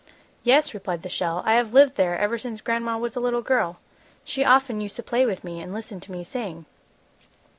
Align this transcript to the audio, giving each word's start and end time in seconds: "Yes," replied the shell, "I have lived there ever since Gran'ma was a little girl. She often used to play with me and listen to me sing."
"Yes," 0.41 0.73
replied 0.73 1.03
the 1.03 1.09
shell, 1.09 1.43
"I 1.45 1.53
have 1.53 1.75
lived 1.75 1.93
there 1.93 2.17
ever 2.17 2.35
since 2.39 2.59
Gran'ma 2.61 2.97
was 2.99 3.15
a 3.15 3.19
little 3.19 3.43
girl. 3.43 3.77
She 4.23 4.43
often 4.43 4.81
used 4.81 4.95
to 4.95 5.03
play 5.03 5.27
with 5.27 5.43
me 5.43 5.61
and 5.61 5.75
listen 5.75 5.99
to 5.99 6.11
me 6.11 6.23
sing." 6.23 6.65